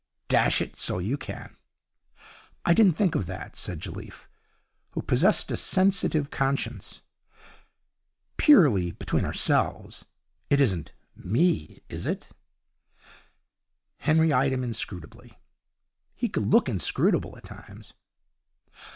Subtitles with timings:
[0.29, 1.55] 'Dash it, so you can.
[2.65, 4.27] I didn't think of that,' said Jelliffe,
[4.93, 7.03] who possessed a sensitive conscience.
[8.35, 10.05] 'Purely between ourselves,
[10.49, 12.29] it isn't me, is it?'
[13.97, 15.37] Henry eyed him inscrutably.
[16.15, 17.93] He could look inscrutable at times.